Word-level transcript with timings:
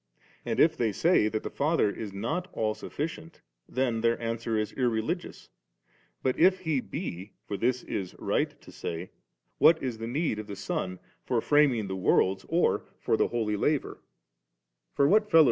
For 0.45 0.49
if 0.59 0.75
they 0.75 0.91
say 0.91 1.27
that 1.27 1.43
the 1.43 1.51
Father 1.51 1.87
is 1.87 2.11
not 2.11 2.49
all 2.53 2.73
sufficient, 2.73 3.41
then 3.69 4.01
their 4.01 4.19
answer 4.19 4.57
is 4.57 4.73
irreligious^, 4.73 5.49
but 6.23 6.39
if 6.39 6.61
He 6.61 6.79
be, 6.79 7.33
for 7.45 7.55
this 7.55 7.83
it 7.83 7.89
is 7.93 8.15
right 8.17 8.59
to 8.61 8.71
say, 8.71 9.11
what 9.59 9.79
is 9.83 9.99
the 9.99 10.07
ne^ 10.07 10.39
of 10.39 10.47
the 10.47 10.55
Son 10.55 10.97
for 11.23 11.39
framing 11.39 11.87
the 11.87 11.95
worlds, 11.95 12.47
or 12.49 12.83
for 12.97 13.15
the 13.15 13.27
holy 13.27 13.53
4 13.55 13.63
Aateriut 13.63 14.01
held, 14.97 15.29
t. 15.31 15.37